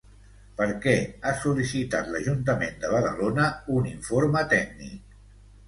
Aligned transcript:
Per 0.61 0.65
què 0.85 0.93
ha 1.23 1.33
sol·licitat 1.41 2.09
l'Ajuntament 2.15 2.75
de 2.87 2.91
Badalona 2.95 3.53
un 3.77 3.93
informe 3.93 4.45
tècnic? 4.59 5.17